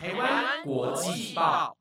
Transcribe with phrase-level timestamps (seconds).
[0.00, 1.76] 台湾国际报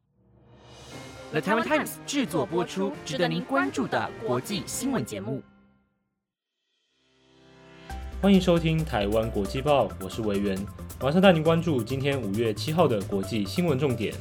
[1.30, 5.44] ，The Taiwan Times 制作播出，值得您关注的国际新闻节目。
[8.20, 10.58] 欢迎收听台湾国际报，我是维源，
[11.00, 14.16] 马上带您关注今天五月七号的国际新闻重点。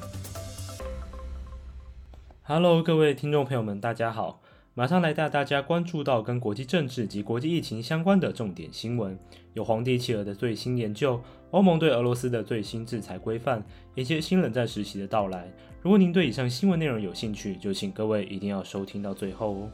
[2.42, 4.42] Hello，各位听众朋友们，大家好。
[4.79, 9.18] 马上来带大家关注到跟国际政治及国际疫情相关的重点新闻，
[9.54, 11.18] 有皇帝企鹅的最新研究，
[11.50, 15.50] 欧盟对俄罗斯的最新制裁规范，以及新冷战时期的到来。
[15.80, 19.71] 如果您对以上新闻内容有兴趣，就请各位一定要收听到最后哦。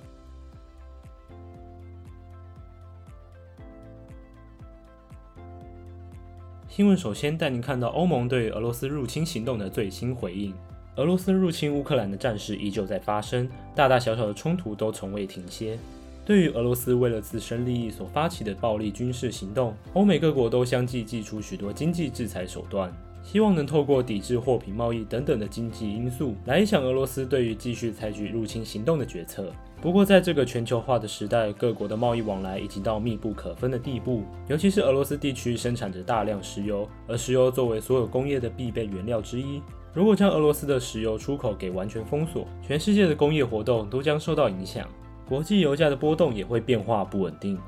[6.69, 10.55] 新闻首先带您看到欧盟对俄罗斯入侵行动的最新回应。
[10.97, 15.79] 俄罗斯入侵乌克兰的战事依旧在发生，大大小小的冲突都从未停歇。
[16.23, 22.93] 对于俄罗斯为了自身利益所发起的暴力军事行动，欧美各国都相继祭出许多经济制裁手段，
[23.23, 29.51] 希望能透过抵制货品贸易等等的经济因素来影响俄罗斯对于继续采取入侵行动的决策。
[29.81, 39.63] 不过，在这个全球化的时代，各国的贸易往来已经到密不可分的地步，尤其是俄罗斯地区生产着大量石油，而石油作为所有工业的必备原料之一。
[39.95, 44.89] 如果将俄罗斯的石油出口给完全封锁，全世界的工业活动都将受到影响，
[45.29, 47.59] 国际油价的波动也会变化不稳定。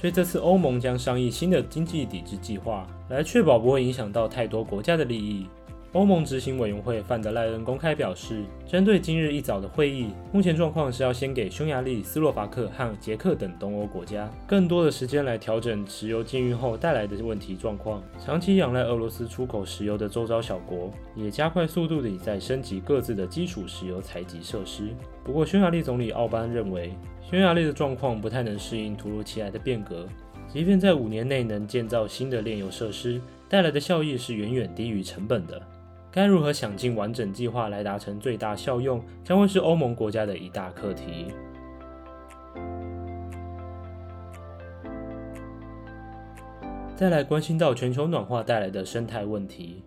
[0.00, 5.46] 所以这次欧盟将商议新的经济抵制计划，来确保不会影响到太多国家的利益。
[5.94, 18.02] 欧盟执行委员会范德赖恩公开表示，针对今日一早的会议，目前状况是要先给匈牙利、斯洛伐克和捷克等东欧国家更多的时间来调整石油禁运后带来的问题状况。
[18.22, 24.90] 长期仰赖俄罗斯出口石油的周遭小国，也加快速度地在升级各自的基础石油采集设施。
[25.24, 30.06] 不过，匈牙利总理奥班认为，匈牙利的状况不太能适应突如其来的变革，
[30.52, 35.58] 即便在五年内能建造新的炼油设施，带来的效益是远远低于成本的。
[36.10, 41.26] 该如何想尽完整计划来达成最大效用，将会是欧盟国家的一大课题。
[46.96, 49.84] 再来关心到全球暖化带来的生态问题，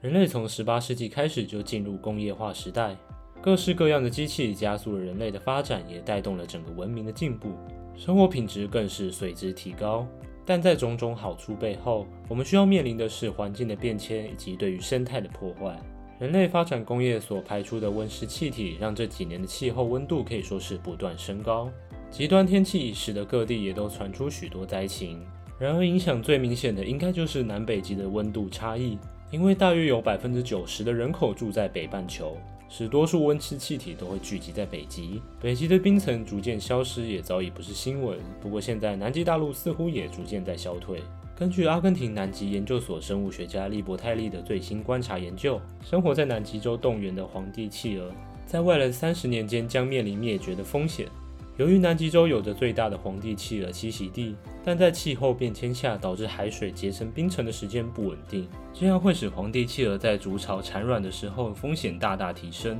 [0.00, 2.96] 人类从十八世纪开始就进入工业化时代，
[3.42, 7.50] 各式各样的机器加速了人类的发展，也带动了整个文明的进步，
[7.94, 10.06] 生活品质更是随之提高。
[10.46, 15.76] 但在种种好处背后，我们需要面临的是环境的变迁以及对于生态的破坏。
[16.18, 21.68] 人类发展工业所排出的温室气体，让这几年的气候温度可以说是不断升高。
[22.10, 25.20] 极端天气使得各地也都传出许多灾情。
[25.58, 28.96] 然而，影响最明显的应该就是南北极的温度差异，
[29.30, 32.36] 因为大约有百分之九十的人口住在北半球。
[32.68, 38.18] 使多数温室气体都会聚集在北极，北极的冰层逐渐消失也早已不是新闻。
[38.40, 41.02] 不过现在南极大陆似乎也逐渐在消退。
[41.36, 48.10] 根据阿根廷南极研究所生物学家利伯泰利的最新观察研究，生活在南极洲冻原的皇帝企鹅，
[48.46, 51.06] 在未来三十年间将面临灭绝的风险。
[51.56, 62.78] 由于南极洲有着最大的皇帝企鹅栖息地，但在气候变迁下导致海水结成冰层的时间不稳定，这样会使皇帝企鹅在筑巢产卵的时候风险大大提升。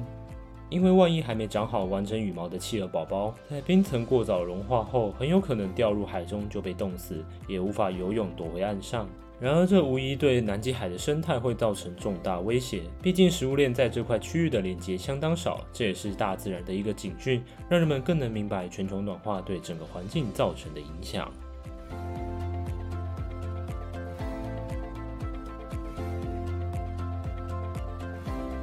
[0.68, 9.08] 因为万一还没长好完整羽毛的企鹅宝宝，在冰层过早融化后，很有可能掉入海中就被冻死，也无法游泳躲回岸上。
[9.38, 12.84] 然而，这无疑对南极海的生态会造成重大威胁。
[13.02, 21.30] 毕竟，食物链在这块区域的连接相当少，这也是大自然的一个警讯，让人们更能明白全球暖化对整个环境造成的影响。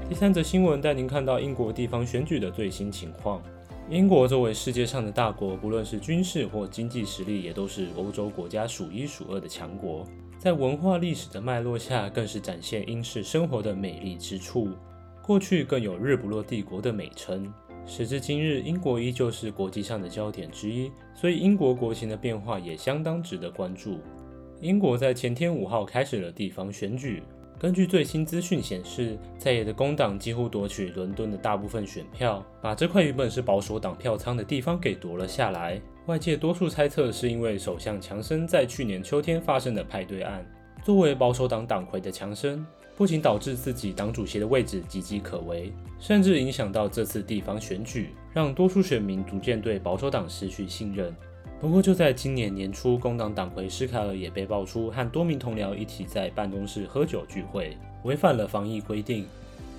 [0.09, 3.39] 第三则新闻带您看到英国地方选举的最新情况。
[3.91, 10.03] 英国作为世界上的大国，不论是军事或经济实力，也都是欧洲国家数一数二的强国。
[10.43, 14.67] 在文化历史的脉络下，更是展现英式生活的美丽之处。
[15.21, 17.49] 过去更有“日不落帝国”的美称。
[17.85, 23.99] 时至今日，英国依旧是国际上的焦点之一，所以英国国情的变化也相当值得关注。
[24.59, 27.23] 英国在前天五号开始了地方选举。
[27.57, 35.81] 根据最新资讯显示，在野的工党几乎夺取伦敦的大部分选票，把这块原本是保守党票仓的地方给夺了下来。
[36.07, 40.45] 外界多数猜测是因为首相强生在去年秋天发生的派对案。
[40.83, 42.65] 作为保守党党魁的强生，
[42.97, 51.15] 不仅导致自己党主席的位置岌岌可危，甚至影响到这次地方选举，让多数选民逐渐对保守党失去信任。
[51.61, 59.25] 不过，就在今年年初，工党党魁施凯尔也被爆出和多名同僚一起在办公室喝酒聚会，违反了防疫规定。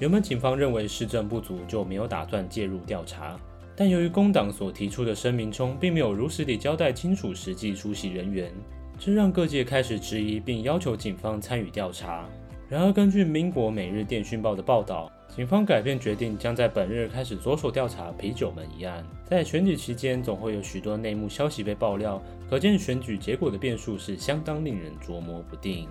[0.01, 3.39] 原本警方认为市政不足，就没有打算介入调查。
[3.77, 8.53] 但由于工党所提出的声明中，并没有如实地交代清楚实际出席人员，
[8.99, 12.25] 这让各界开始质疑，并要求警方参与调查。
[12.69, 19.05] 然而，根据民国《每日电讯报》的报道，警方改变决定，将在本日开始着手调查啤酒门一案。
[19.25, 25.89] 在选举期间，总会有许多内幕消息被爆料，可见选举结果的变数是相当令人捉摸不定。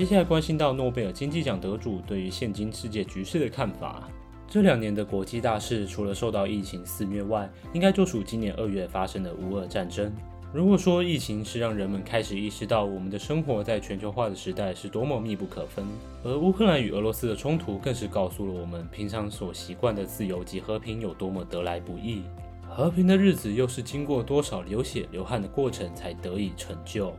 [0.00, 4.08] 接下来关心到诺贝尔经济奖得主对于现今世界局势的看法。
[4.48, 10.10] 这两年的国际大事，除了受到疫情肆虐外，应该就属今年二月发生的乌俄战争。
[10.54, 15.84] 如果说疫情是让人们开始意识到我们的生活在全球化的时代是多么密不可分，
[16.24, 22.22] 而乌克兰与俄罗斯的冲突更是告诉了我们平常所习惯的自由及和平有多么得来不易。
[22.66, 27.14] 和平的日子又是经过多少流血流汗的过程才得以成就。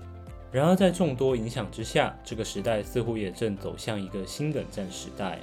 [0.52, 5.40] 然而在众多影响之下，这个时代似乎也正走向一个新冷战时代。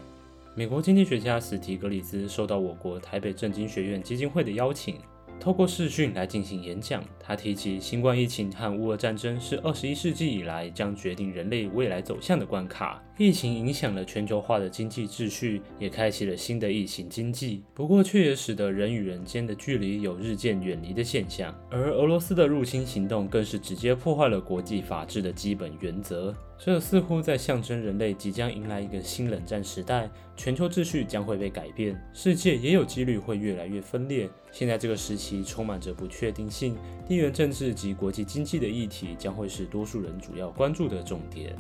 [0.55, 4.97] 美国经济学家史提格里兹受到我国台北政经学院基金会的邀请。
[5.41, 13.03] 透过视讯来进行演讲，他提及新冠疫情和乌俄战争是二十一世纪以来将决定人类未来走向的关卡。
[13.17, 17.63] 疫情影响了全球化的经济秩序，也开启了新的疫情经济。
[17.75, 21.55] 不过，却也使得人与人间的距离有日渐远离的现象。
[21.71, 26.35] 而俄罗斯的入侵行动更是直接破坏了国际法治的基本原则。
[26.61, 34.29] 这似乎在象征人类即将迎来一个新冷战时代，全球秩序将会被改变，世界也有几率会越来越分裂。
[34.51, 36.77] 现在这个时期充满着不确定性，
[37.07, 41.55] 地缘政治及国际经济的议题将会是多数人主要关注的重点。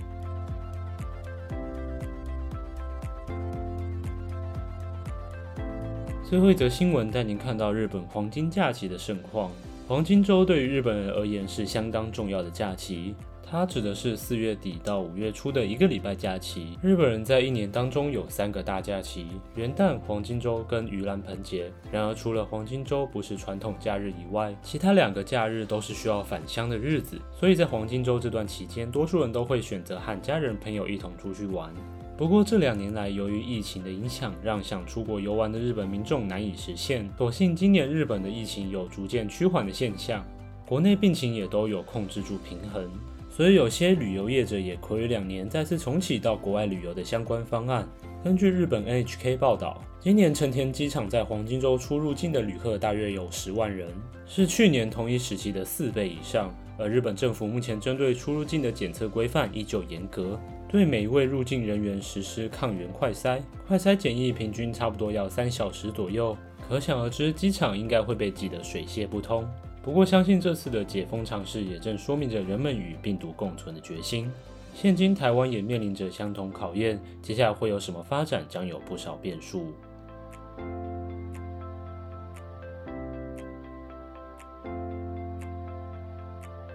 [6.28, 9.50] 最后一则新闻带您看到日本黄金假期的盛况。
[9.86, 13.14] 黄金周对于日本人而言是相当重要的假期。
[13.50, 16.78] 它指的是四月底到五月初的一个礼拜假期。
[16.82, 21.72] 日本人在一年当中有三个大假期：元旦、黄金周跟盂兰盆节。
[21.90, 27.18] 然而，除了黄金周不是传统假日以外，其他两个假日都是需要返乡的日子。
[27.32, 31.72] 所以在黄金周这段期间，多数人都会选择和家人朋友一同出去玩。
[32.18, 37.08] 不过这两年来，由于疫情的影响，让想出国游玩的日本民众难以实现。
[37.16, 40.22] 所幸今年日本的疫情有逐渐趋缓的现象，
[40.66, 42.86] 国内病情也都有控制住平衡。
[43.38, 47.88] 所以有些旅游业者也暌违两年，再次重启到国外旅游的相关方案。
[48.24, 53.86] 根据日本 NHK 报道，今年成田机场在黄金周出入境的旅客大约有十万人，
[54.26, 56.52] 是去年同一时期的四倍以上。
[56.76, 60.36] 而日本政府目前针对出入境的检测规范依旧严格，
[60.68, 66.36] 对每一位入境人员实施抗原快筛，快筛检疫平均差不多要三小时左右。
[66.68, 69.48] 可想而知，机场应该会被挤得水泄不通。
[69.88, 74.30] 不过，相信这次的解封尝试也正说明着人们与病毒共存的决心。
[74.74, 79.72] 现今台湾也面临着相同考验，接下来会有什么发展，将有不少变数。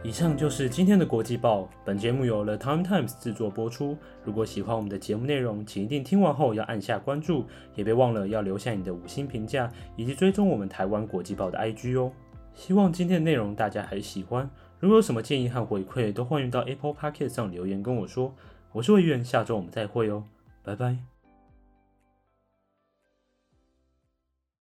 [0.03, 1.69] 以上就是今天的国际报。
[1.85, 3.95] 本节目由 The Time Times 制作播出。
[4.25, 7.45] 如果喜欢我们的节目内容，请一定听完后要按下关注，
[7.75, 12.11] 也别忘了要留下你的五星评价，以及追踪我们台湾国际报的 IG 哦。
[12.55, 14.49] 希望今天的内容大家还喜欢。
[14.79, 18.33] 如果有什么建议和回馈，都欢迎到 Apple p o c k e t 上留言跟我说。
[18.73, 20.23] 我是魏源，下周我们再会哦，
[20.63, 21.12] 拜拜。